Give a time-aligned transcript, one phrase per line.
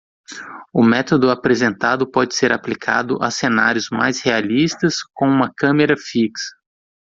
[0.73, 6.55] O método apresentado pode ser aplicado a cenários mais realistas com uma câmera fixa.